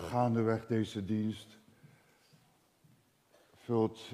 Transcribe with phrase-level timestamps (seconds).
[0.00, 1.58] gaandeweg deze dienst
[3.52, 4.12] vult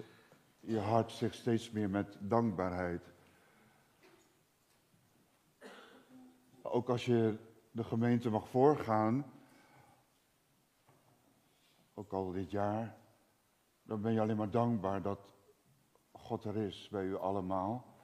[0.60, 3.02] je hart zich steeds meer met dankbaarheid.
[6.62, 7.38] Ook als je
[7.70, 9.32] de gemeente mag voorgaan,
[11.94, 12.96] ook al dit jaar,
[13.82, 15.20] dan ben je alleen maar dankbaar dat
[16.12, 17.94] God er is bij u allemaal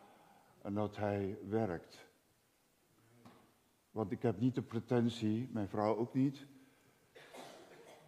[0.62, 2.06] en dat Hij werkt.
[3.90, 6.46] Want ik heb niet de pretentie, mijn vrouw ook niet,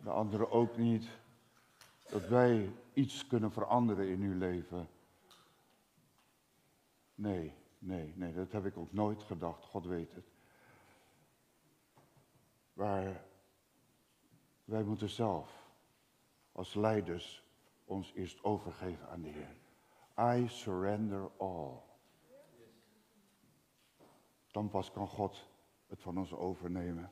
[0.05, 1.09] de anderen ook niet,
[2.11, 4.89] dat wij iets kunnen veranderen in uw leven.
[7.15, 10.33] Nee, nee, nee, dat heb ik ook nooit gedacht, God weet het.
[12.73, 13.25] Maar
[14.65, 15.71] wij moeten zelf
[16.53, 17.45] als leiders
[17.85, 19.57] ons eerst overgeven aan de Heer.
[20.41, 21.81] I surrender all.
[24.51, 25.49] Dan pas kan God
[25.87, 27.11] het van ons overnemen.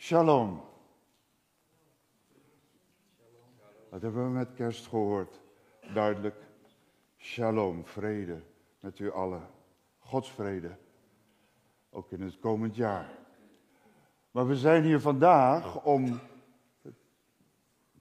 [0.00, 0.62] Shalom.
[3.90, 5.40] Dat hebben we met kerst gehoord.
[5.94, 6.46] Duidelijk.
[7.16, 8.42] Shalom, vrede
[8.80, 9.50] met u allen.
[9.98, 10.76] Gods vrede.
[11.90, 13.18] Ook in het komend jaar.
[14.30, 16.20] Maar we zijn hier vandaag om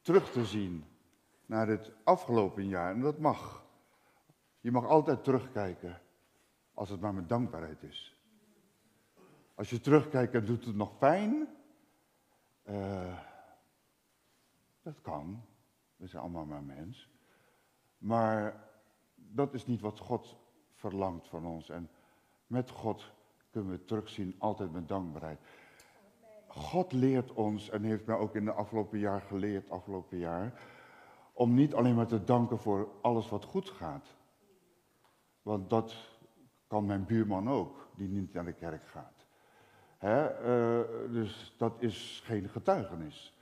[0.02, 0.86] terug te zien
[1.46, 2.94] naar het afgelopen jaar.
[2.94, 3.66] En dat mag.
[4.60, 6.02] Je mag altijd terugkijken.
[6.74, 8.22] Als het maar met dankbaarheid is.
[9.56, 11.48] Als je terugkijkt en doet het nog pijn.
[12.68, 13.18] Eh,
[14.82, 15.42] dat kan.
[15.96, 17.10] We zijn allemaal maar mens.
[17.98, 18.64] Maar
[19.16, 20.38] dat is niet wat God
[20.74, 21.70] verlangt van ons.
[21.70, 21.90] En
[22.48, 23.12] met God
[23.50, 25.40] kunnen we terugzien altijd met dankbaarheid.
[26.48, 30.62] God leert ons, en heeft mij ook in de afgelopen jaar geleerd, afgelopen jaar,
[31.34, 34.16] om niet alleen maar te danken voor alles wat goed gaat.
[35.42, 35.96] Want dat
[36.68, 39.17] kan mijn buurman ook, die niet naar de kerk gaat.
[39.98, 40.26] Hè?
[40.28, 43.38] eh, dus dat is geen getuigenis.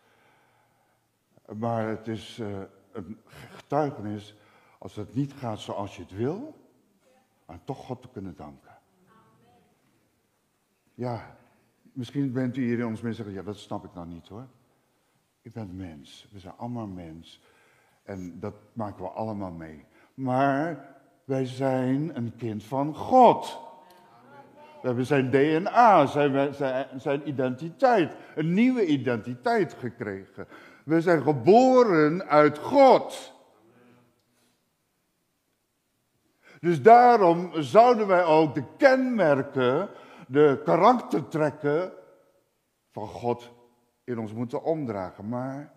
[1.58, 4.36] Maar het is eh, een getuigenis
[4.78, 6.56] als het niet gaat zoals je het wil,
[7.46, 8.78] maar toch God te kunnen danken.
[10.94, 11.38] Ja,
[11.82, 14.48] misschien bent u hier in ons mensen zeggen, ja dat snap ik nou niet hoor.
[15.42, 17.42] Ik ben mens, we zijn allemaal mens.
[18.04, 19.86] En dat maken we allemaal mee.
[20.14, 23.60] Maar wij zijn een kind van God.
[24.86, 30.48] We hebben zijn DNA, zijn, zijn, zijn identiteit, een nieuwe identiteit gekregen.
[30.84, 33.34] We zijn geboren uit God.
[36.60, 39.90] Dus daarom zouden wij ook de kenmerken,
[40.28, 41.92] de karaktertrekken
[42.92, 43.52] van God
[44.04, 45.30] in ons moeten omdragen.
[45.30, 45.72] Maar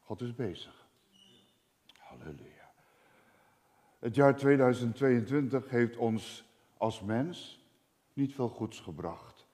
[0.00, 0.86] God is bezig.
[1.98, 2.70] Halleluja.
[3.98, 6.44] Het jaar 2022 heeft ons
[6.76, 7.64] als mens
[8.16, 9.46] niet veel goeds gebracht.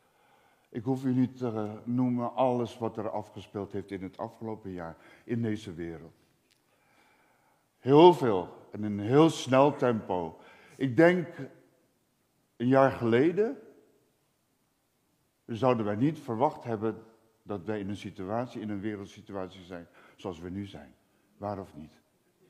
[0.69, 4.97] Ik hoef u niet te noemen alles wat er afgespeeld heeft in het afgelopen jaar
[5.25, 6.15] in deze wereld.
[7.79, 10.39] Heel veel en in een heel snel tempo.
[10.77, 11.29] Ik denk
[12.57, 13.59] een jaar geleden
[15.47, 17.05] zouden wij niet verwacht hebben
[17.43, 20.95] dat wij in een situatie, in een wereldsituatie zijn zoals we nu zijn.
[21.37, 22.01] Waar of niet?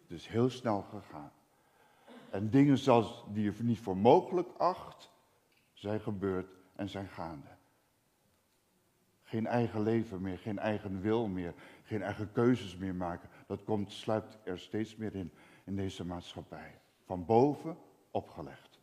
[0.02, 1.33] Het is heel snel gegaan.
[2.31, 5.12] En dingen zelfs die je niet voor mogelijk acht,
[5.82, 7.48] zijn gebeurd en zijn gaande.
[9.22, 13.28] Geen eigen leven meer, geen eigen wil meer, geen eigen keuzes meer maken.
[13.46, 15.32] Dat komt, sluipt er steeds meer in,
[15.64, 16.80] in deze maatschappij.
[17.04, 17.76] Van boven
[18.10, 18.80] opgelegd.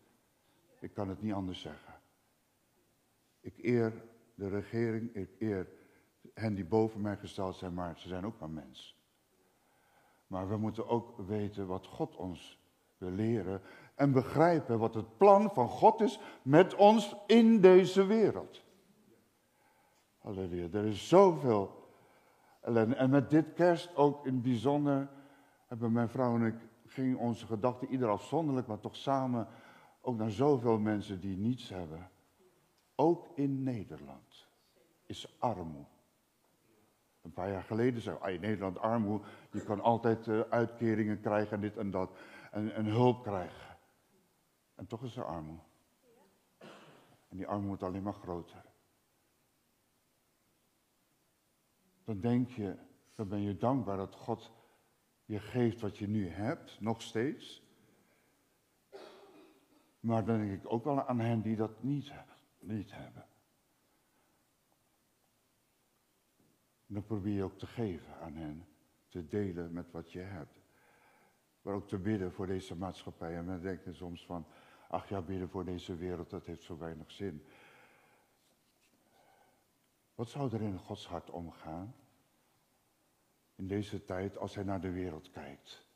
[0.80, 1.94] Ik kan het niet anders zeggen.
[3.40, 3.94] Ik eer
[4.36, 5.68] de regering, ik eer
[6.34, 8.98] hen die boven mij gesteld zijn, maar ze zijn ook maar mens.
[10.28, 12.60] Maar we moeten ook weten wat God ons
[12.98, 13.62] wil leren
[14.00, 18.64] en begrijpen wat het plan van God is met ons in deze wereld.
[20.18, 20.68] Halleluja.
[20.72, 21.88] Er is zoveel.
[22.62, 25.10] En met dit kerst ook in het bijzonder
[25.68, 29.48] hebben mijn vrouw en ik, ging onze gedachten ieder afzonderlijk, maar toch samen,
[30.02, 32.10] ook naar zoveel mensen die niets hebben.
[32.96, 34.48] Ook in Nederland
[35.06, 35.88] is armoede.
[37.22, 41.52] Een paar jaar geleden zei ah, in Nederland armoede, je kan altijd uh, uitkeringen krijgen
[41.52, 42.12] en dit en dat.
[42.52, 43.69] En, en hulp krijgen.
[44.80, 45.64] En toch is er armoede.
[47.28, 48.66] En die armoede wordt alleen maar groter.
[52.04, 52.78] Dan denk je,
[53.14, 54.52] dan ben je dankbaar dat God
[55.26, 57.64] je geeft wat je nu hebt, nog steeds.
[60.00, 62.14] Maar dan denk ik ook wel aan hen die dat niet,
[62.60, 63.28] niet hebben.
[66.86, 68.68] dan probeer je ook te geven aan hen,
[69.08, 70.62] te delen met wat je hebt.
[71.62, 73.36] Maar ook te bidden voor deze maatschappij.
[73.36, 74.46] En dan denken soms van,
[74.90, 77.46] ach ja, bidden voor deze wereld, dat heeft zo weinig zin.
[80.16, 81.96] Wat zou er in Gods hart omgaan?
[83.56, 85.88] In deze tijd, als hij naar de wereld kijkt.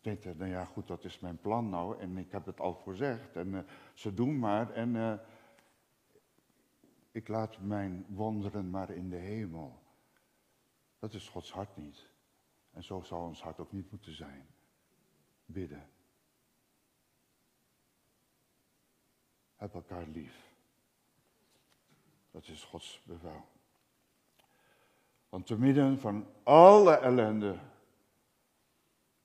[0.00, 1.98] Denkt hij, nou ja, goed, dat is mijn plan nou.
[1.98, 3.36] En ik heb het al voorzegd.
[3.36, 3.60] En uh,
[3.94, 4.72] ze doen maar.
[4.72, 5.18] En uh,
[7.10, 9.82] ik laat mijn wonderen maar in de hemel.
[10.98, 12.08] Dat is Gods hart niet.
[12.70, 14.46] En zo zal ons hart ook niet moeten zijn.
[15.44, 15.88] Bidden.
[19.60, 20.52] Heb elkaar lief.
[22.30, 23.44] Dat is Gods bevel.
[25.28, 27.58] Want te midden van alle ellende,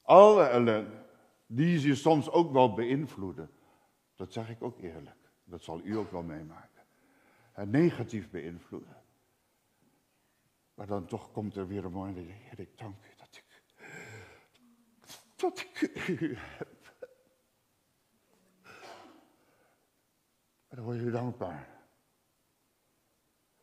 [0.02, 1.04] alle ellende,
[1.46, 3.52] die je soms ook wel beïnvloeden,
[4.16, 6.84] dat zeg ik ook eerlijk, dat zal u ook wel meemaken,
[7.54, 9.02] en negatief beïnvloeden.
[10.74, 13.64] Maar dan toch komt er weer een moment dat ik dank u dat ik,
[15.36, 16.75] dat ik u heb.
[20.76, 21.68] Dan word je dankbaar.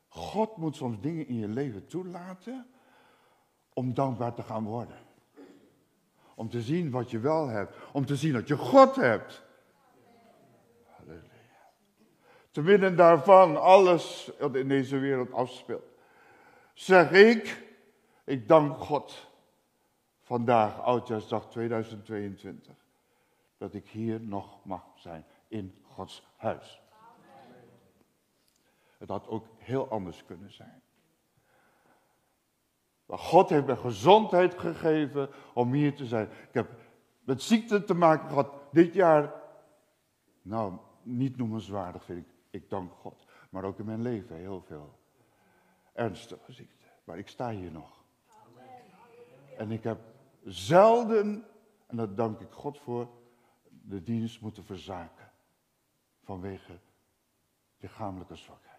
[0.08, 2.66] God moet soms dingen in je leven toelaten
[3.72, 4.96] om dankbaar te gaan worden.
[6.34, 7.76] Om te zien wat je wel hebt.
[7.92, 9.42] Om te zien dat je God hebt.
[10.86, 11.72] Halleluja.
[12.50, 15.90] Te midden daarvan alles wat in deze wereld afspeelt.
[16.74, 17.66] Zeg ik,
[18.24, 19.30] ik dank God
[20.20, 22.74] vandaag, Oudjaarsdag 2022,
[23.56, 26.81] dat ik hier nog mag zijn in Gods huis.
[29.02, 30.82] Het had ook heel anders kunnen zijn.
[33.06, 36.28] Maar God heeft me gezondheid gegeven om hier te zijn.
[36.30, 36.70] Ik heb
[37.20, 39.32] met ziekte te maken gehad dit jaar.
[40.42, 42.32] Nou, niet noemenswaardig vind ik.
[42.50, 43.26] Ik dank God.
[43.50, 44.98] Maar ook in mijn leven heel veel
[45.92, 46.86] ernstige ziekte.
[47.04, 48.04] Maar ik sta hier nog.
[49.56, 50.00] En ik heb
[50.44, 51.46] zelden,
[51.86, 53.08] en daar dank ik God voor,
[53.68, 55.30] de dienst moeten verzaken.
[56.22, 56.80] Vanwege
[57.78, 58.71] lichamelijke zwakheid.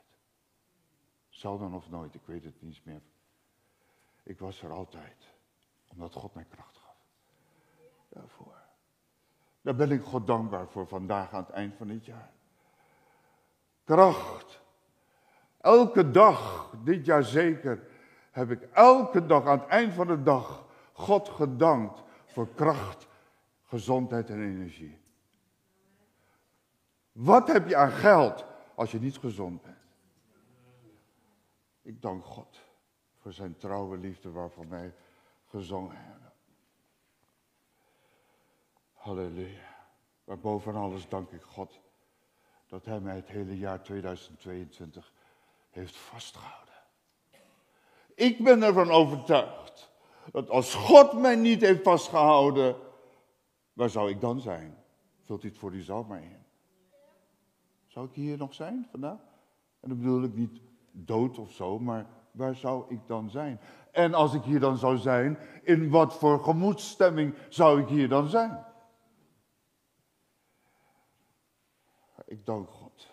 [1.34, 3.02] Zelden of nooit, ik weet het niet meer.
[4.24, 5.16] Ik was er altijd,
[5.88, 6.96] omdat God mij kracht gaf.
[8.10, 8.62] Daarvoor.
[9.62, 12.32] Daar ben ik God dankbaar voor vandaag aan het eind van dit jaar.
[13.84, 14.62] Kracht.
[15.58, 17.88] Elke dag, dit jaar zeker,
[18.32, 23.08] heb ik elke dag aan het eind van de dag God gedankt voor kracht,
[23.64, 25.00] gezondheid en energie.
[27.12, 29.83] Wat heb je aan geld als je niet gezond bent?
[31.84, 32.62] Ik dank God
[33.20, 34.94] voor zijn trouwe liefde waarvan wij
[35.46, 36.34] gezongen hebben.
[38.94, 39.88] Halleluja.
[40.24, 41.80] Maar boven alles dank ik God
[42.68, 45.14] dat hij mij het hele jaar 2022
[45.70, 46.74] heeft vastgehouden.
[48.16, 49.92] Ik ben ervan overtuigd
[50.32, 52.76] dat als God mij niet heeft vastgehouden,
[53.74, 54.78] waar zou ik dan zijn?
[55.24, 56.44] Vult u het voor uzelf maar in.
[57.88, 59.20] Zou ik hier nog zijn vandaag?
[59.80, 60.62] En dan bedoel ik niet
[60.94, 63.60] dood of zo, maar waar zou ik dan zijn?
[63.92, 68.28] En als ik hier dan zou zijn, in wat voor gemoedsstemming zou ik hier dan
[68.28, 68.66] zijn?
[72.26, 73.12] Ik dank God.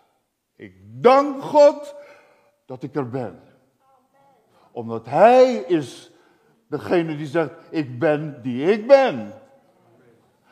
[0.55, 1.95] Ik dank God
[2.65, 3.41] dat ik er ben.
[4.71, 6.11] Omdat Hij is
[6.67, 9.33] degene die zegt, ik ben die ik ben.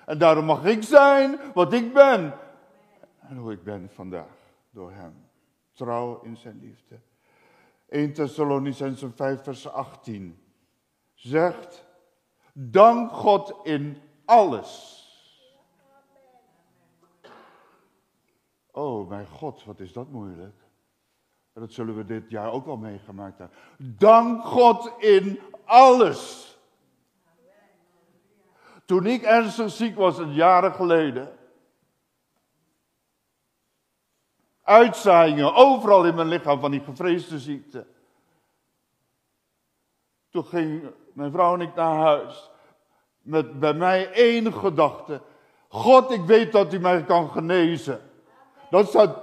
[0.05, 2.33] En daarom mag ik zijn wat ik ben.
[3.19, 4.37] En hoe ik ben vandaag
[4.69, 5.27] door Hem.
[5.73, 6.99] Trouw in zijn liefde.
[7.89, 10.39] 1 Thessalonicense 5 vers 18
[11.13, 11.85] zegt,
[12.53, 14.97] dank God in alles.
[18.71, 20.55] Oh mijn God, wat is dat moeilijk.
[21.53, 23.57] Dat zullen we dit jaar ook al meegemaakt hebben.
[23.77, 26.47] Dank God in alles.
[28.85, 31.38] Toen ik ernstig ziek was, een jaren geleden.
[34.69, 37.85] Uitzaaiingen overal in mijn lichaam van die gevreesde ziekte.
[40.29, 42.49] Toen ging mijn vrouw en ik naar huis.
[43.21, 45.21] Met bij mij één gedachte.
[45.67, 48.01] God, ik weet dat u mij kan genezen.
[48.69, 49.17] Dat staat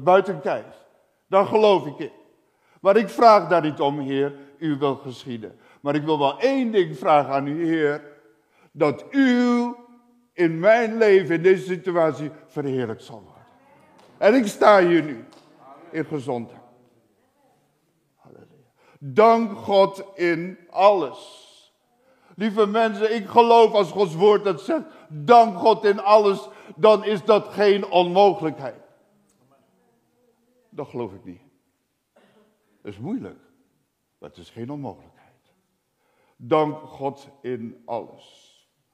[0.00, 0.84] buiten kijf.
[1.26, 2.12] Daar geloof ik in.
[2.80, 5.58] Maar ik vraag daar niet om, Heer, u wil geschieden.
[5.80, 8.02] Maar ik wil wel één ding vragen aan u, Heer.
[8.72, 9.74] Dat u
[10.32, 13.35] in mijn leven, in deze situatie, verheerlijk zal worden.
[14.18, 15.24] En ik sta hier nu
[15.90, 16.60] in gezondheid.
[18.98, 21.44] Dank God in alles.
[22.34, 27.24] Lieve mensen, ik geloof als Gods woord dat zegt, dank God in alles, dan is
[27.24, 28.82] dat geen onmogelijkheid.
[30.68, 31.40] Dat geloof ik niet.
[32.82, 33.38] Dat is moeilijk,
[34.18, 35.16] maar het is geen onmogelijkheid.
[36.36, 38.44] Dank God in alles.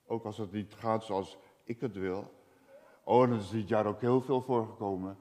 [0.06, 2.32] Ook als het niet gaat zoals ik het wil.
[3.04, 5.16] Oh, en er is dit jaar ook heel veel voorgekomen.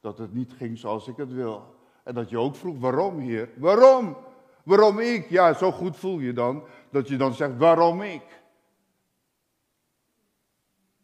[0.00, 1.74] Dat het niet ging zoals ik het wil.
[2.02, 3.50] En dat je ook vroeg, waarom Heer?
[3.56, 4.16] Waarom?
[4.62, 5.28] Waarom ik?
[5.28, 6.64] Ja, zo goed voel je dan.
[6.90, 8.42] Dat je dan zegt, waarom ik?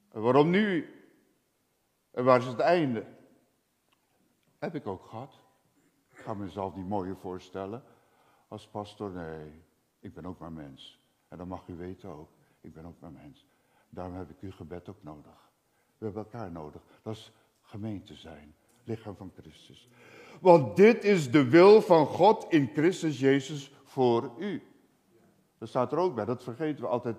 [0.09, 0.89] En waarom nu?
[2.11, 3.07] En waar is het einde?
[4.59, 5.43] Heb ik ook gehad.
[6.11, 7.83] Ik ga mezelf niet mooier voorstellen
[8.49, 9.11] als pastor.
[9.11, 9.63] Nee,
[10.01, 11.01] ik ben ook maar mens.
[11.29, 12.31] En dat mag u weten ook.
[12.61, 13.47] Ik ben ook maar mens.
[13.89, 15.53] Daarom heb ik uw gebed ook nodig.
[15.99, 16.83] We hebben elkaar nodig.
[17.03, 18.55] Dat is gemeente zijn.
[18.85, 19.89] Lichaam van Christus.
[20.41, 24.63] Want dit is de wil van God in Christus Jezus voor u.
[25.59, 26.25] Dat staat er ook bij.
[26.25, 27.17] Dat vergeten we altijd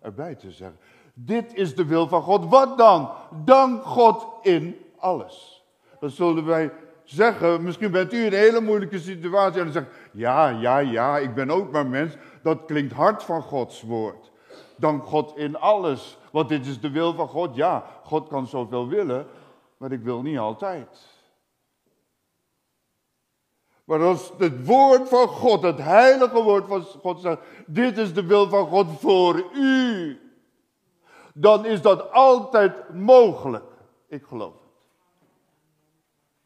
[0.00, 0.78] erbij te zeggen.
[1.14, 2.46] Dit is de wil van God.
[2.46, 3.10] Wat dan?
[3.44, 5.64] Dank God in alles.
[6.00, 6.72] Dan zullen wij
[7.04, 11.18] zeggen, misschien bent u in een hele moeilijke situatie en dan zegt, ja, ja, ja,
[11.18, 12.14] ik ben ook maar mens.
[12.42, 14.30] Dat klinkt hard van Gods woord.
[14.76, 16.18] Dank God in alles.
[16.32, 17.54] Want dit is de wil van God.
[17.54, 19.26] Ja, God kan zoveel willen,
[19.76, 21.10] maar ik wil niet altijd.
[23.84, 28.26] Maar als het woord van God, het heilige woord van God zegt, dit is de
[28.26, 30.20] wil van God voor u,
[31.34, 33.70] dan is dat altijd mogelijk.
[34.06, 34.86] Ik geloof het.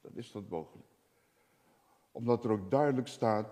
[0.01, 0.87] Dan is dat mogelijk.
[2.13, 3.49] Omdat er ook duidelijk staat,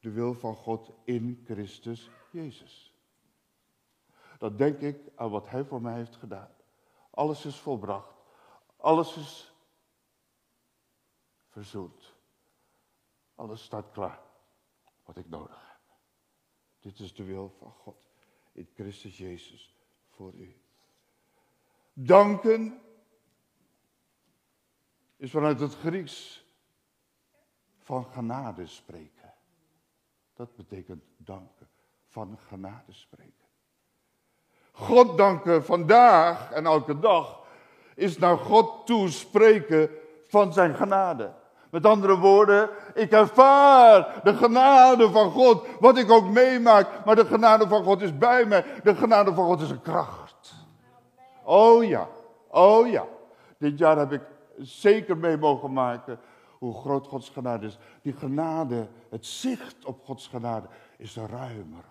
[0.00, 2.91] de wil van God in Christus Jezus
[4.42, 6.50] dan denk ik aan wat Hij voor mij heeft gedaan.
[7.10, 8.14] Alles is volbracht.
[8.76, 9.54] Alles is
[11.48, 12.14] verzoend.
[13.34, 14.20] Alles staat klaar.
[15.04, 15.80] Wat ik nodig heb.
[16.80, 18.10] Dit is de wil van God
[18.52, 19.76] in Christus Jezus
[20.10, 20.60] voor u.
[21.92, 22.80] Danken
[25.16, 26.44] is vanuit het Grieks
[27.78, 29.34] van genade spreken.
[30.32, 31.68] Dat betekent danken,
[32.06, 33.41] van genade spreken.
[34.72, 37.40] God danken vandaag en elke dag
[37.94, 39.90] is naar God toespreken
[40.28, 41.32] van zijn genade.
[41.70, 47.26] Met andere woorden, ik ervaar de genade van God, wat ik ook meemaak, maar de
[47.26, 48.64] genade van God is bij mij.
[48.82, 50.54] De genade van God is een kracht.
[51.44, 52.08] Oh ja,
[52.48, 53.06] oh ja.
[53.58, 54.22] Dit jaar heb ik
[54.58, 56.20] zeker mee mogen maken
[56.58, 57.78] hoe groot Gods genade is.
[58.02, 61.84] Die genade, het zicht op Gods genade is ruimer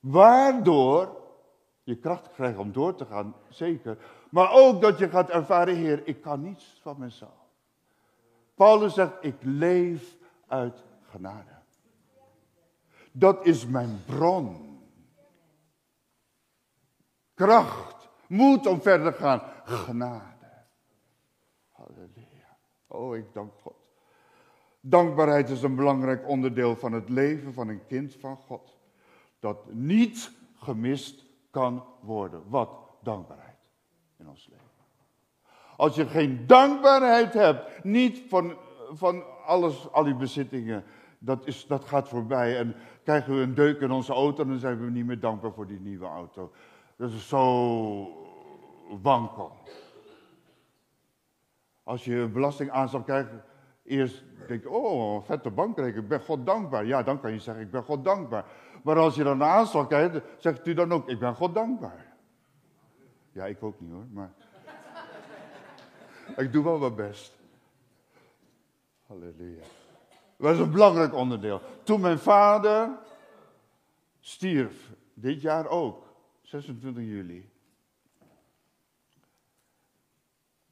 [0.00, 1.20] Waardoor
[1.82, 3.98] je kracht krijgt om door te gaan, zeker.
[4.30, 7.48] Maar ook dat je gaat ervaren, Heer, ik kan niets van mezelf.
[8.54, 11.58] Paulus zegt, ik leef uit genade.
[13.12, 14.78] Dat is mijn bron.
[17.34, 20.64] Kracht, moed om verder te gaan, genade.
[21.68, 22.56] Halleluja.
[22.86, 23.74] Oh, ik dank God.
[24.80, 28.79] Dankbaarheid is een belangrijk onderdeel van het leven van een kind van God
[29.40, 32.42] dat niet gemist kan worden.
[32.48, 32.70] Wat?
[33.02, 33.58] Dankbaarheid
[34.18, 34.68] in ons leven.
[35.76, 38.56] Als je geen dankbaarheid hebt, niet van,
[38.90, 40.84] van alles, al die bezittingen,
[41.18, 42.58] dat, is, dat gaat voorbij.
[42.58, 45.66] En krijgen we een deuk in onze auto, dan zijn we niet meer dankbaar voor
[45.66, 46.52] die nieuwe auto.
[46.96, 48.08] Dat is zo
[49.02, 49.52] wankel.
[51.82, 53.30] Als je een belastingaanslag krijgt,
[53.84, 56.86] eerst denk je, oh, vette bankrekening, ik ben God dankbaar.
[56.86, 58.44] Ja, dan kan je zeggen, ik ben God dankbaar.
[58.82, 62.16] Maar als je dan een aanslag krijgt, zegt u dan ook, ik ben God dankbaar.
[63.32, 64.32] Ja, ik ook niet hoor, maar
[66.44, 67.38] ik doe wel mijn best.
[69.06, 69.64] Halleluja.
[70.36, 71.60] Dat is een belangrijk onderdeel.
[71.82, 72.98] Toen mijn vader
[74.20, 77.50] stierf, dit jaar ook, 26 juli.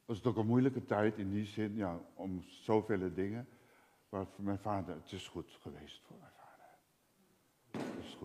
[0.05, 3.47] Was het ook een moeilijke tijd in die zin, ja, om zoveel dingen.
[4.09, 6.48] Maar voor mijn vader, het is goed geweest voor mij is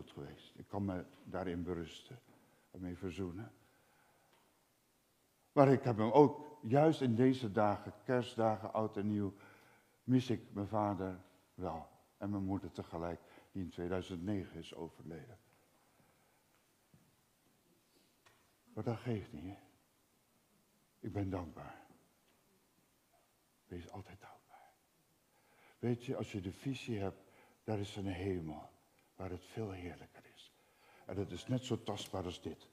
[0.02, 0.52] geweest.
[0.56, 2.20] Ik kan me daarin berusten
[2.70, 3.52] en mee verzoenen.
[5.52, 9.34] Maar ik heb hem ook, juist in deze dagen, kerstdagen, oud en nieuw,
[10.04, 11.20] mis ik mijn vader
[11.54, 11.88] wel.
[12.16, 13.20] En mijn moeder tegelijk,
[13.52, 15.38] die in 2009 is overleden.
[18.72, 19.58] Maar dat geeft niet, hè?
[21.00, 21.86] Ik ben dankbaar.
[23.66, 24.72] Wees altijd dankbaar.
[25.78, 27.30] Weet je, als je de visie hebt,
[27.64, 28.73] daar is een hemel
[29.16, 30.52] waar het veel heerlijker is.
[31.06, 32.68] En het is net zo tastbaar als dit.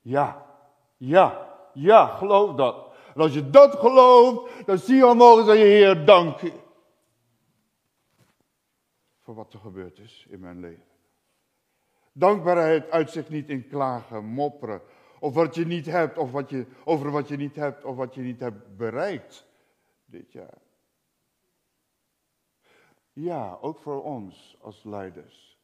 [0.00, 0.46] Ja,
[0.96, 2.92] ja, ja, geloof dat.
[3.14, 6.52] En als je dat gelooft, dan zie je al mogen zeggen, Heer, dank u.
[9.20, 10.90] Voor wat er gebeurd is in mijn leven.
[12.12, 14.82] Dankbaarheid uit zich niet in klagen, mopperen.
[15.20, 18.14] Of wat je niet hebt, of wat je, over wat je niet hebt, of wat
[18.14, 19.46] je niet hebt bereikt
[20.04, 20.58] dit jaar.
[23.12, 25.58] Ja, ook voor ons als leiders.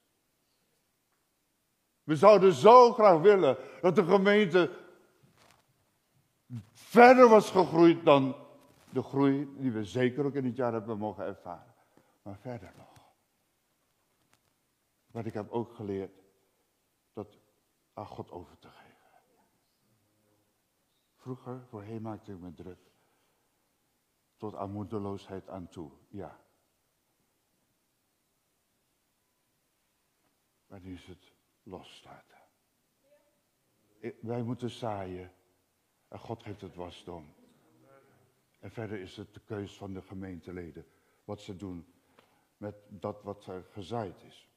[2.03, 4.71] We zouden zo graag willen dat de gemeente
[6.73, 8.37] verder was gegroeid dan
[8.91, 11.75] de groei die we zeker ook in dit jaar hebben mogen ervaren.
[12.23, 13.13] Maar verder nog.
[15.11, 16.23] Maar ik heb ook geleerd
[17.13, 17.39] dat
[17.93, 18.89] aan God over te geven.
[21.17, 22.91] Vroeger, voorheen maakte ik me druk.
[24.37, 26.41] Tot aan moedeloosheid aan toe, ja.
[30.69, 32.39] Maar nu is het loslaten.
[34.21, 35.33] Wij moeten zaaien
[36.09, 37.35] en God geeft het wasdom.
[38.59, 40.87] En verder is het de keus van de gemeenteleden.
[41.25, 41.87] Wat ze doen
[42.57, 44.49] met dat wat er gezaaid is.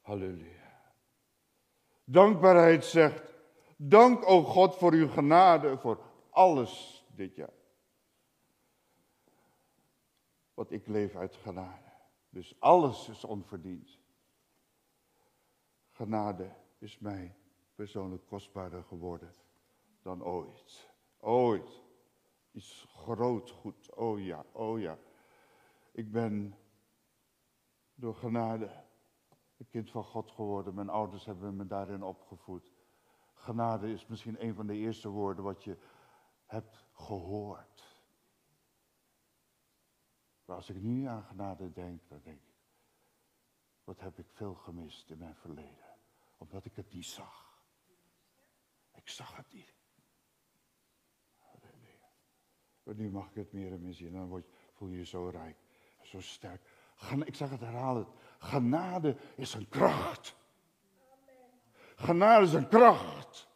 [0.00, 0.82] Halleluja.
[2.04, 3.34] Dankbaarheid zegt,
[3.76, 7.52] dank o God voor uw genade, voor alles dit jaar.
[10.54, 11.90] Wat ik leef uit genade.
[12.28, 14.01] Dus alles is onverdiend.
[15.92, 17.36] Genade is mij
[17.74, 19.32] persoonlijk kostbaarder geworden
[20.02, 20.90] dan ooit.
[21.18, 21.82] Ooit.
[22.52, 23.94] Iets groot goed.
[23.94, 24.98] Oh ja, oh ja.
[25.92, 26.56] Ik ben
[27.94, 28.70] door genade
[29.56, 30.74] een kind van God geworden.
[30.74, 32.72] Mijn ouders hebben me daarin opgevoed.
[33.34, 35.76] Genade is misschien een van de eerste woorden wat je
[36.46, 38.04] hebt gehoord.
[40.44, 42.51] Maar als ik nu aan genade denk, dan denk ik,
[43.92, 45.96] wat heb ik veel gemist in mijn verleden.
[46.36, 47.60] Omdat ik het niet zag.
[48.94, 49.74] Ik zag het niet.
[52.82, 54.12] Maar nu mag ik het meer en meer zien.
[54.12, 55.56] Dan word, voel je je zo rijk,
[56.02, 56.62] zo sterk.
[57.24, 58.08] Ik zeg het, herhaal het.
[58.38, 60.36] Genade is een kracht.
[61.96, 63.48] Genade is een kracht.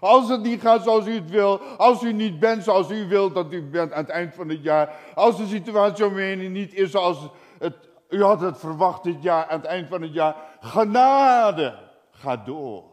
[0.00, 3.34] Als het niet gaat zoals u het wil, als u niet bent zoals u wilt
[3.34, 6.74] dat u bent aan het eind van het jaar, als de situatie om u niet
[6.74, 10.36] is zoals het, u had het verwacht dit jaar, aan het eind van het jaar,
[10.60, 11.78] genade
[12.10, 12.84] gaat door.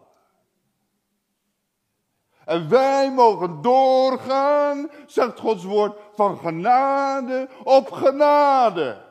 [2.46, 9.04] En wij mogen doorgaan, zegt Gods woord, van genade op genade.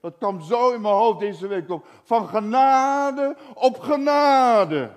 [0.00, 1.86] Dat kwam zo in mijn hoofd deze week op.
[2.02, 4.90] Van genade op genade.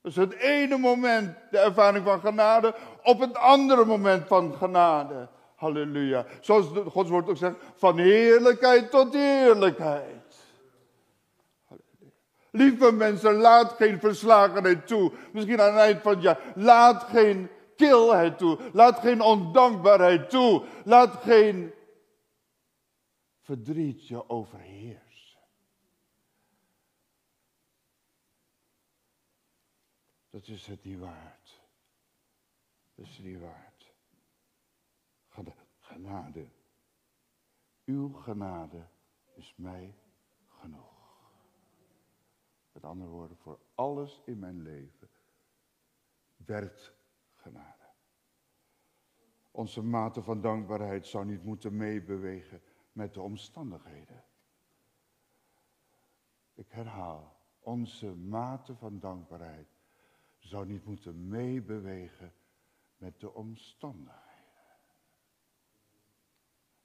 [0.00, 5.28] Dus het ene moment de ervaring van genade, op het andere moment van genade.
[5.62, 6.26] Halleluja.
[6.40, 10.36] Zoals Gods woord ook zegt, van heerlijkheid tot heerlijkheid.
[12.50, 15.12] Lieve mensen, laat geen verslagenheid toe.
[15.32, 16.52] Misschien aan het eind van het jaar.
[16.54, 18.58] Laat geen kilheid toe.
[18.72, 20.64] Laat geen ondankbaarheid toe.
[20.84, 21.72] Laat geen
[23.40, 25.40] verdriet je overheersen.
[30.30, 31.60] Dat is het niet waard.
[32.94, 33.71] Dat is het niet waard.
[35.92, 36.48] Genade.
[37.84, 38.86] Uw genade
[39.34, 39.94] is mij
[40.48, 41.30] genoeg.
[42.72, 45.08] Met andere woorden, voor alles in mijn leven
[46.36, 46.94] werkt
[47.34, 47.90] genade.
[49.50, 54.24] Onze mate van dankbaarheid zou niet moeten meebewegen met de omstandigheden.
[56.54, 59.68] Ik herhaal, onze mate van dankbaarheid
[60.38, 62.32] zou niet moeten meebewegen
[62.96, 64.31] met de omstandigheden.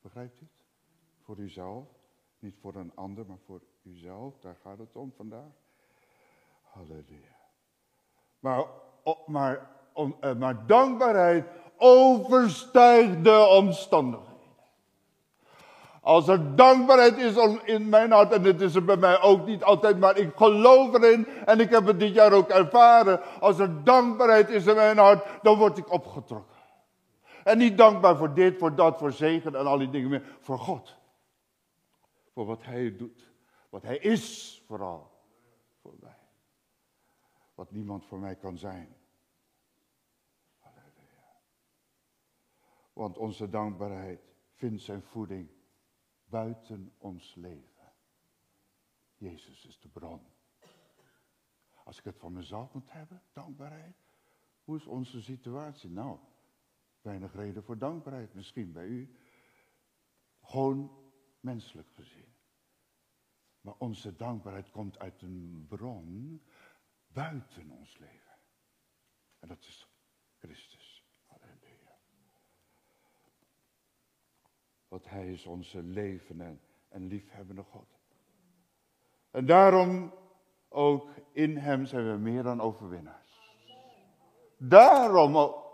[0.07, 0.63] Begrijpt u het?
[1.23, 1.85] Voor uzelf,
[2.39, 5.51] niet voor een ander, maar voor uzelf, daar gaat het om vandaag.
[6.61, 7.35] Halleluja.
[8.39, 8.65] Maar,
[9.25, 11.45] maar, eh, maar dankbaarheid
[11.77, 14.35] overstijgt de omstandigheden.
[16.01, 19.63] Als er dankbaarheid is in mijn hart, en dit is er bij mij ook niet
[19.63, 23.21] altijd, maar ik geloof erin en ik heb het dit jaar ook ervaren.
[23.39, 26.56] Als er dankbaarheid is in mijn hart, dan word ik opgetrokken.
[27.47, 30.37] En niet dankbaar voor dit, voor dat, voor zegen en al die dingen meer.
[30.39, 30.97] Voor God.
[32.33, 33.31] Voor wat Hij doet.
[33.69, 35.11] Wat Hij is vooral.
[35.81, 36.17] Voor mij
[37.57, 38.95] wat niemand voor mij kan zijn.
[42.93, 44.21] Want onze dankbaarheid
[44.53, 45.49] vindt zijn voeding
[46.25, 47.93] buiten ons leven.
[49.15, 50.21] Jezus is de bron.
[51.83, 53.95] Als ik het van mezelf moet hebben, dankbaarheid.
[54.63, 55.89] Hoe is onze situatie?
[55.89, 56.19] Nou,
[57.07, 58.33] weinig reden voor dankbaarheid.
[58.33, 59.15] Misschien bij u.
[60.41, 60.91] Gewoon
[61.39, 62.35] menselijk gezien.
[63.61, 66.41] Maar onze dankbaarheid komt uit een bron
[67.07, 68.37] buiten ons leven.
[69.39, 69.87] En dat is
[70.37, 71.03] Christus.
[71.25, 71.97] Halleluja.
[74.87, 76.57] Want Hij is onze levende
[76.89, 77.99] en liefhebbende God.
[79.31, 80.13] En daarom
[80.69, 83.25] ook in Hem zijn we meer dan overwinnaars.
[84.57, 85.66] Daarom ook.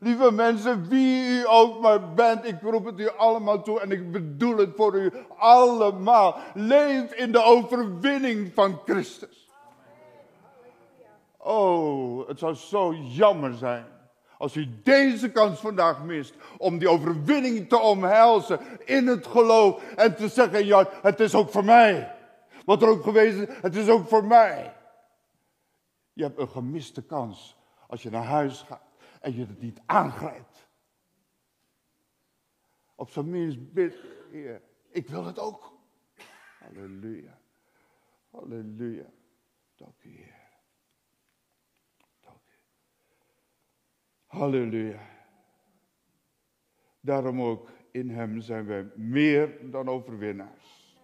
[0.00, 4.12] Lieve mensen, wie u ook maar bent, ik roep het u allemaal toe en ik
[4.12, 6.36] bedoel het voor u allemaal.
[6.54, 9.48] Leef in de overwinning van Christus.
[11.38, 13.86] Oh, het zou zo jammer zijn
[14.38, 20.16] als u deze kans vandaag mist om die overwinning te omhelzen in het geloof en
[20.16, 22.14] te zeggen, ja, het is ook voor mij.
[22.64, 24.74] Wat er ook geweest is, het is ook voor mij.
[26.12, 28.83] Je hebt een gemiste kans als je naar huis gaat
[29.24, 30.68] en je het niet aangrijpt.
[32.94, 33.96] Op zijn minst bid,
[34.30, 35.72] Heer, ik wil het ook.
[36.58, 37.38] Halleluja.
[38.30, 39.06] Halleluja.
[39.74, 40.42] Dank u, Heer.
[42.20, 42.58] Dank u.
[44.26, 45.00] Halleluja.
[47.00, 50.96] Daarom ook in Hem zijn wij meer dan overwinnaars.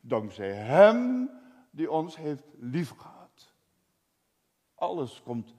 [0.00, 1.30] Dankzij Hem
[1.70, 3.54] die ons heeft liefgehad.
[4.74, 5.54] Alles komt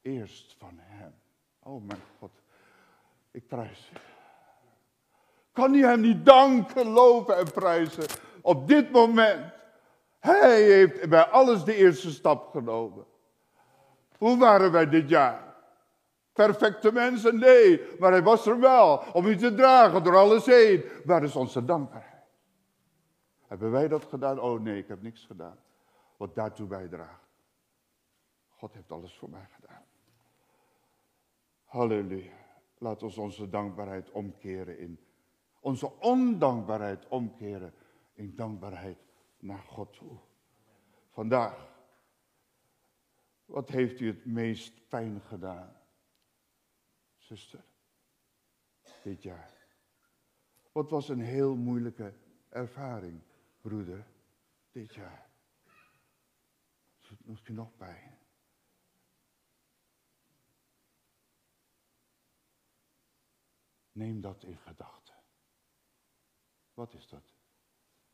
[0.00, 1.21] eerst van Hem.
[1.62, 2.30] Oh mijn God,
[3.30, 3.92] ik prijs.
[5.52, 8.04] Kan u hem niet danken, loven en prijzen
[8.42, 9.52] op dit moment?
[10.18, 13.04] Hij heeft bij alles de eerste stap genomen.
[14.18, 15.54] Hoe waren wij dit jaar?
[16.32, 17.38] Perfecte mensen?
[17.38, 20.84] Nee, maar hij was er wel om u te dragen door alles heen.
[21.04, 22.12] Waar is onze dankbaarheid?
[23.46, 24.40] Hebben wij dat gedaan?
[24.40, 25.58] Oh nee, ik heb niks gedaan.
[26.16, 27.28] Wat daartoe bijdraagt.
[28.48, 29.61] God heeft alles voor mij gedaan.
[31.72, 32.32] Halleluja.
[32.78, 35.00] Laat ons onze dankbaarheid omkeren in.
[35.60, 37.74] Onze ondankbaarheid omkeren
[38.12, 38.98] in dankbaarheid
[39.38, 40.18] naar God toe.
[41.10, 41.70] Vandaag.
[43.44, 45.76] Wat heeft u het meest pijn gedaan?
[47.16, 47.64] Zuster.
[49.02, 49.52] Dit jaar.
[50.72, 52.14] Wat was een heel moeilijke
[52.48, 53.20] ervaring,
[53.60, 54.06] broeder,
[54.70, 55.30] dit jaar?
[57.24, 58.21] Doet u nog pijn?
[63.92, 65.14] Neem dat in gedachten.
[66.74, 67.34] Wat is dat?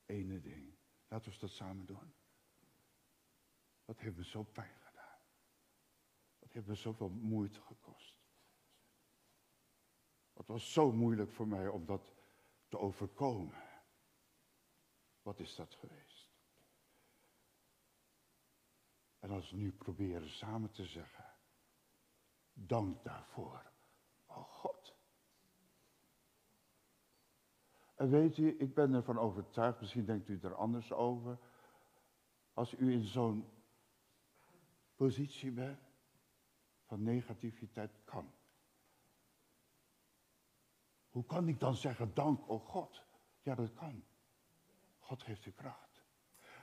[0.06, 0.76] Ene ding.
[1.08, 2.14] Laten we dat samen doen.
[3.84, 5.20] Wat heeft me zo pijn gedaan?
[6.38, 8.16] Wat heeft me zoveel moeite gekost?
[10.32, 12.12] Het was zo moeilijk voor mij om dat
[12.68, 13.62] te overkomen.
[15.22, 16.30] Wat is dat geweest?
[19.18, 21.34] En als we nu proberen samen te zeggen,
[22.52, 23.72] dank daarvoor.
[24.26, 24.77] Oh God.
[27.98, 31.38] En weet u, ik ben ervan overtuigd, misschien denkt u er anders over.
[32.52, 33.44] Als u in zo'n
[34.96, 35.78] positie bent
[36.86, 38.30] van negativiteit kan.
[41.08, 43.02] Hoe kan ik dan zeggen dank, oh God?
[43.42, 44.02] Ja, dat kan.
[44.98, 46.02] God geeft u kracht.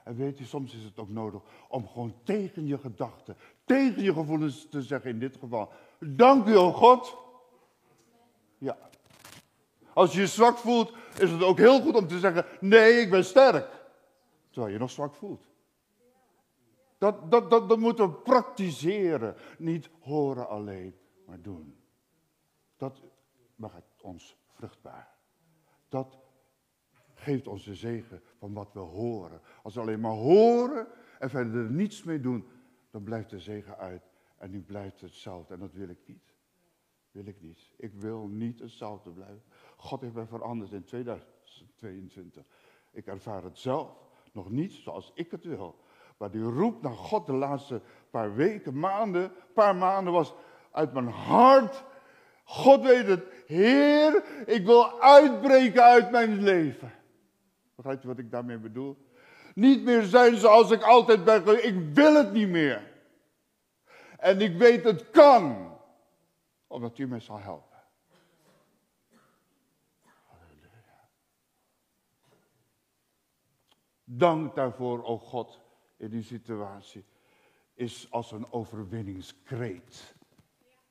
[0.04, 4.12] En weet u, soms is het ook nodig om gewoon tegen je gedachten, tegen je
[4.12, 7.16] gevoelens te zeggen, in dit geval, dank u, oh God.
[8.58, 8.78] Ja.
[9.96, 13.10] Als je je zwak voelt, is het ook heel goed om te zeggen, nee, ik
[13.10, 13.88] ben sterk.
[14.50, 15.46] Terwijl je nog zwak voelt.
[16.98, 19.36] Dat, dat, dat, dat moeten we praktiseren.
[19.58, 20.94] Niet horen alleen,
[21.26, 21.76] maar doen.
[22.76, 23.02] Dat
[23.54, 25.14] maakt ons vruchtbaar.
[25.88, 26.18] Dat
[27.14, 29.40] geeft ons de zegen van wat we horen.
[29.62, 30.86] Als we alleen maar horen
[31.18, 32.48] en verder er niets mee doen,
[32.90, 34.10] dan blijft de zegen uit.
[34.38, 35.54] En nu blijft het hetzelfde.
[35.54, 36.34] En dat wil ik niet.
[37.10, 37.70] Wil ik niet.
[37.76, 39.42] Ik wil niet hetzelfde blijven.
[39.76, 42.44] God heeft mij veranderd in 2022.
[42.90, 43.88] Ik ervaar het zelf
[44.32, 45.76] nog niet zoals ik het wil.
[46.16, 50.34] Maar die roep naar God de laatste paar weken, maanden, paar maanden was
[50.70, 51.84] uit mijn hart.
[52.44, 53.24] God weet het.
[53.46, 56.92] Heer, ik wil uitbreken uit mijn leven.
[57.74, 58.96] Begrijpt u wat ik daarmee bedoel?
[59.54, 61.66] Niet meer zijn zoals ik altijd ben.
[61.66, 62.94] Ik wil het niet meer.
[64.16, 65.74] En ik weet het kan.
[66.66, 67.65] Omdat u mij zal helpen.
[74.08, 75.60] Dank daarvoor, o God,
[75.96, 77.04] in die situatie.
[77.74, 80.14] Is als een overwinningskreet.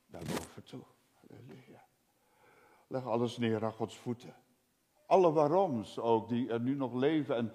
[0.06, 0.84] Daarboven toe.
[1.12, 1.84] Halleluja.
[2.86, 4.36] Leg alles neer aan Gods voeten.
[5.06, 7.36] Alle waaroms ook, die er nu nog leven.
[7.36, 7.52] En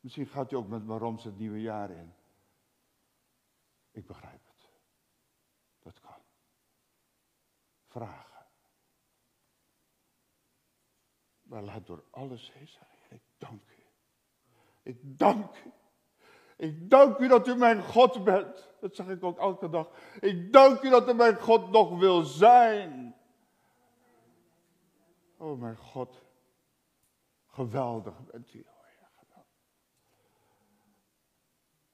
[0.00, 2.14] misschien gaat u ook met waaroms het nieuwe jaar in.
[3.90, 4.70] Ik begrijp het.
[5.78, 6.22] Dat kan.
[7.86, 8.46] Vragen.
[11.42, 12.68] Maar laat door alles heen.
[13.08, 13.77] Ik dank u.
[14.88, 15.72] Ik dank u.
[16.56, 18.68] Ik dank u dat u mijn God bent.
[18.80, 19.90] Dat zeg ik ook elke dag.
[20.20, 23.16] Ik dank u dat u mijn God nog wil zijn.
[25.36, 26.22] Oh mijn God.
[27.46, 28.66] Geweldig bent u.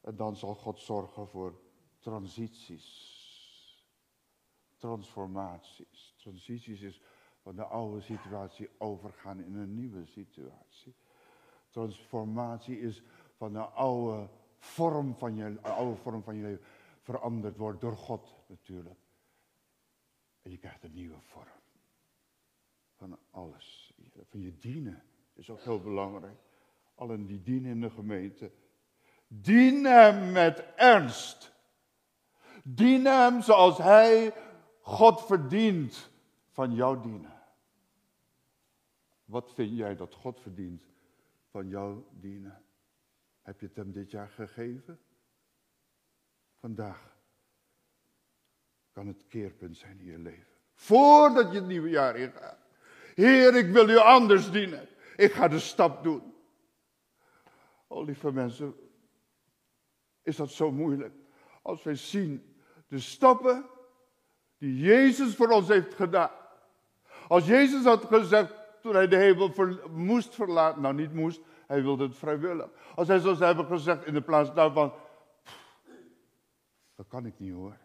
[0.00, 1.60] En dan zal God zorgen voor
[1.98, 3.22] transities.
[4.76, 6.14] Transformaties.
[6.16, 7.02] Transities is
[7.42, 10.94] van de oude situatie overgaan in een nieuwe situatie.
[11.74, 13.02] Transformatie is
[13.36, 16.64] van de oude vorm van je, oude vorm van je leven
[17.00, 18.98] veranderd wordt door God natuurlijk.
[20.42, 21.60] En je krijgt een nieuwe vorm.
[22.96, 23.94] Van alles.
[24.30, 25.02] Van je dienen.
[25.32, 26.38] is ook heel belangrijk.
[26.94, 28.52] Allen die dienen in de gemeente.
[29.26, 31.52] Dien hem met ernst.
[32.64, 34.34] Dien hem zoals hij
[34.80, 36.10] God verdient
[36.50, 37.42] van jouw dienen.
[39.24, 40.92] Wat vind jij dat God verdient
[41.54, 42.64] van jouw dienen?
[43.42, 45.00] Heb je het hem dit jaar gegeven?
[46.54, 47.16] Vandaag
[48.92, 50.52] kan het keerpunt zijn in je leven.
[50.74, 52.58] Voordat je het nieuwe jaar ingaat.
[53.14, 54.88] Heer, ik wil u anders dienen.
[55.16, 56.34] Ik ga de stap doen.
[57.86, 58.74] Oh, lieve mensen,
[60.22, 61.14] is dat zo moeilijk?
[61.62, 62.56] Als wij zien
[62.88, 63.66] de stappen
[64.58, 66.32] die Jezus voor ons heeft gedaan.
[67.28, 69.52] Als Jezus had gezegd toen hij de hemel
[69.90, 72.70] moest verlaten, nou niet moest, hij wilde het vrijwillig.
[72.94, 74.94] Als hij zou hebben gezegd in de plaats daarvan,
[76.94, 77.78] dat kan ik niet hoor.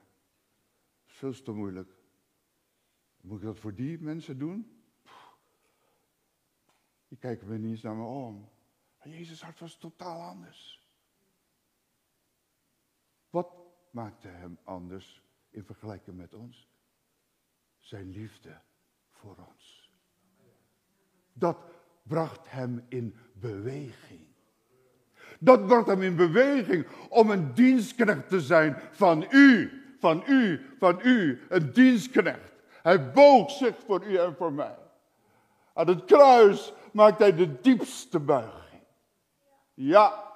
[1.05, 1.91] Veel te moeilijk.
[3.21, 4.83] Moet ik dat voor die mensen doen?
[7.07, 8.49] Die kijken me niet eens naar me om.
[8.97, 10.87] En Jezus hart was totaal anders.
[13.29, 13.53] Wat
[13.91, 16.69] maakte hem anders in vergelijking met ons?
[17.77, 18.61] Zijn liefde
[19.09, 19.78] voor ons.
[21.39, 21.57] Dat
[22.03, 24.27] bracht hem in beweging.
[25.39, 30.99] Dat bracht hem in beweging om een dienstknecht te zijn van u, van u, van
[31.03, 32.53] u, een dienstknecht.
[32.81, 34.77] Hij boog zich voor u en voor mij.
[35.73, 38.83] Aan het kruis maakt hij de diepste buiging.
[39.73, 40.33] Ja,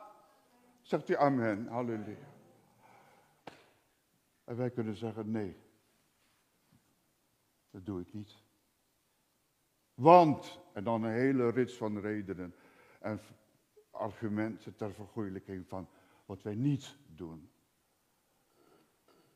[0.82, 2.32] zegt hij amen, halleluja.
[4.44, 5.58] En wij kunnen zeggen nee,
[7.72, 8.43] dat doe ik niet.
[9.94, 12.56] Want, en dan een hele rits van redenen
[13.00, 13.22] en
[13.92, 15.88] argumenten ter vergoeilijking van
[16.26, 17.50] wat wij niet doen.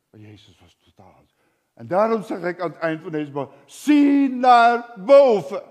[0.09, 1.25] Maar Jezus was totaal.
[1.73, 5.63] En daarom zeg ik aan het eind van deze boodschap, zie naar boven.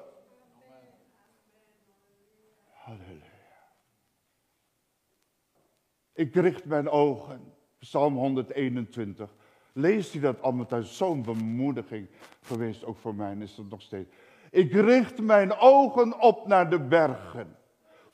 [2.70, 3.24] Halleluja.
[6.12, 9.34] Ik richt mijn ogen, Psalm 121.
[9.72, 10.96] Leest u dat allemaal thuis?
[10.96, 12.08] Zo'n bemoediging
[12.40, 14.10] geweest, ook voor mij, en is dat nog steeds.
[14.56, 17.56] Ik richt mijn ogen op naar de bergen.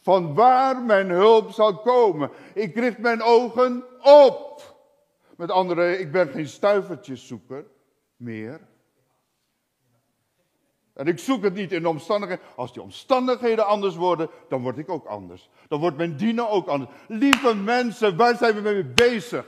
[0.01, 2.30] Van waar mijn hulp zal komen.
[2.55, 4.74] Ik richt mijn ogen op.
[5.36, 7.66] Met andere, ik ben geen stuivertjeszoeker
[8.16, 8.61] meer.
[10.93, 12.45] En ik zoek het niet in de omstandigheden.
[12.57, 15.51] Als die omstandigheden anders worden, dan word ik ook anders.
[15.68, 16.90] Dan wordt mijn dienen ook anders.
[17.09, 19.47] Lieve mensen, waar zijn we mee bezig?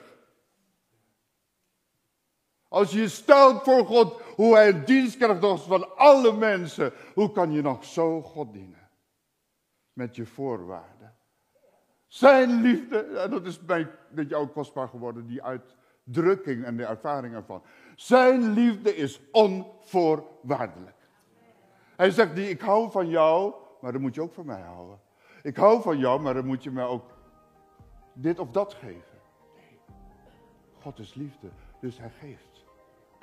[2.68, 7.53] Als je stelt voor God hoe hij een dienst krijgt van alle mensen, hoe kan
[7.53, 8.89] je nog zo God dienen?
[9.93, 11.14] Met je voorwaarden.
[12.07, 17.62] Zijn liefde, en dat is mij dat kostbaar geworden, die uitdrukking en de ervaring ervan.
[17.97, 20.97] Zijn liefde is onvoorwaardelijk.
[21.97, 25.01] Hij zegt niet, ik hou van jou, maar dan moet je ook van mij houden.
[25.43, 27.11] Ik hou van jou, maar dan moet je mij ook
[28.12, 29.18] dit of dat geven.
[30.80, 31.49] God is liefde,
[31.80, 32.53] dus hij geeft.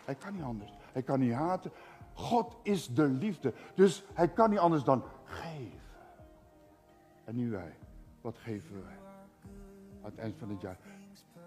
[0.06, 0.72] Hij kan niet anders.
[0.92, 1.72] Hij kan niet haten.
[2.14, 3.54] God is de liefde.
[3.76, 5.80] Dus hij kan niet anders dan geven.
[7.24, 7.78] En nu wij.
[8.22, 8.98] Wat geven wij?
[10.02, 10.78] Aan het eind van het jaar.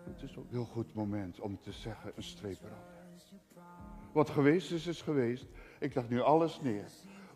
[0.04, 2.94] Het is een heel goed moment om te zeggen, een streep eronder.
[4.12, 5.46] Wat geweest is, is geweest.
[5.78, 6.86] Ik leg nu alles neer.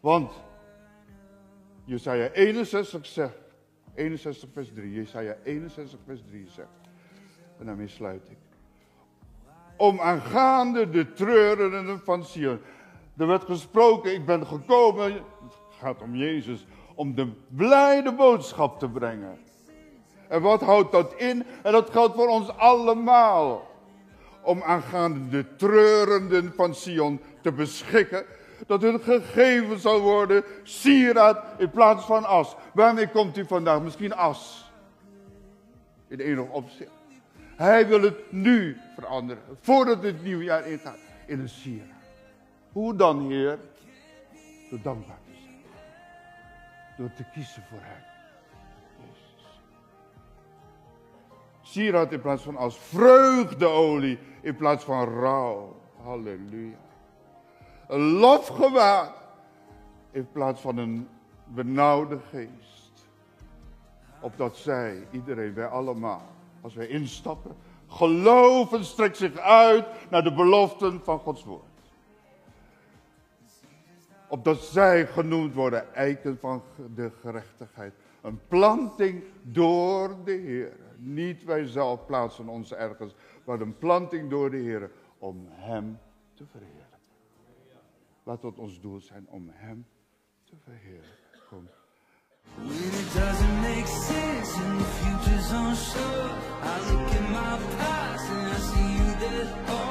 [0.00, 0.32] Want
[1.84, 3.38] Jesaja 61 zegt,
[3.94, 6.68] 61 vers 3, Jesaja 61 vers 3 zegt.
[7.58, 8.38] En daarmee sluit ik
[9.78, 12.60] om aangaande de treurenden van Sion.
[13.16, 15.22] Er werd gesproken, ik ben gekomen, het
[15.80, 19.38] gaat om Jezus, om de blijde boodschap te brengen.
[20.28, 21.44] En wat houdt dat in?
[21.62, 23.66] En dat geldt voor ons allemaal.
[24.42, 28.24] Om aangaande de treurenden van Sion te beschikken.
[28.66, 32.56] Dat hun gegeven zal worden sieraad in plaats van as.
[32.74, 33.82] Waarmee komt u vandaag?
[33.82, 34.72] Misschien as.
[36.08, 36.97] In enig opzicht.
[37.58, 39.42] Hij wil het nu veranderen.
[39.60, 40.98] Voordat het nieuwjaar ingaat.
[41.26, 41.88] In een sieraad.
[42.72, 43.58] Hoe dan, Heer?
[44.70, 45.60] Door dankbaar te zijn.
[46.96, 48.02] Door te kiezen voor Hem.
[48.98, 49.60] Jezus.
[51.62, 55.80] Sieraad in plaats van als vreugdeolie in plaats van rouw.
[56.02, 56.78] Halleluja.
[57.88, 59.12] Een lofgewaad
[60.10, 61.08] in plaats van een
[61.44, 63.08] benauwde geest.
[64.20, 66.36] Opdat zij, iedereen, wij allemaal,
[66.68, 67.56] als wij instappen,
[67.86, 71.62] geloven strekt zich uit naar de beloften van Gods woord.
[74.28, 76.62] Opdat zij genoemd worden eiken van
[76.94, 77.94] de gerechtigheid.
[78.20, 80.76] Een planting door de Heer.
[80.96, 83.14] Niet wij zelf plaatsen ons ergens,
[83.44, 85.98] maar een planting door de Heer om Hem
[86.34, 86.98] te verheerlijken.
[88.22, 89.86] Laat het ons doel zijn om Hem
[90.44, 91.16] te verheerlijken.
[91.48, 91.68] Kom.
[96.60, 99.87] I look at my past and I see you there